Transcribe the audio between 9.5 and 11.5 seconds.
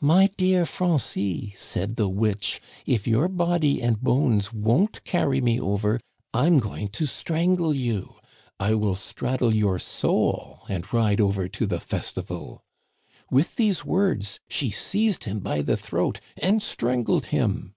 your soul and ride over